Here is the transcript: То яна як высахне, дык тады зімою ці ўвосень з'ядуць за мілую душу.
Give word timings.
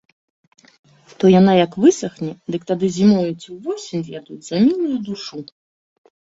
То 1.23 1.29
яна 1.39 1.53
як 1.65 1.77
высахне, 1.83 2.31
дык 2.57 2.61
тады 2.73 2.85
зімою 2.97 3.29
ці 3.41 3.47
ўвосень 3.59 4.03
з'ядуць 4.11 4.41
за 4.51 4.57
мілую 4.67 4.97
душу. 5.13 5.37